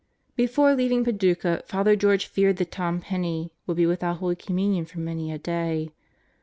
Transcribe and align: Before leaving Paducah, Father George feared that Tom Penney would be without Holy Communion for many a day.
Before 0.35 0.73
leaving 0.73 1.03
Paducah, 1.03 1.61
Father 1.67 1.95
George 1.95 2.25
feared 2.25 2.57
that 2.57 2.71
Tom 2.71 3.01
Penney 3.01 3.51
would 3.67 3.77
be 3.77 3.85
without 3.85 4.17
Holy 4.17 4.35
Communion 4.35 4.83
for 4.83 4.99
many 4.99 5.31
a 5.31 5.37
day. 5.37 5.91